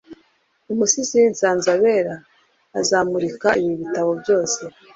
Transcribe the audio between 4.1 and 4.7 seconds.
byose